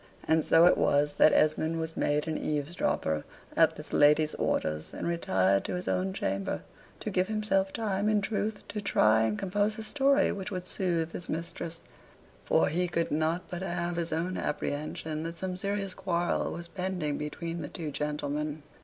[0.27, 3.23] And so it was that Esmond was made an eavesdropper
[3.55, 6.63] at this lady's orders and retired to his own chamber,
[7.01, 11.11] to give himself time in truth to try and compose a story which would soothe
[11.11, 11.83] his mistress,
[12.43, 17.19] for he could not but have his own apprehension that some serious quarrel was pending
[17.19, 18.63] between the two gentlemen.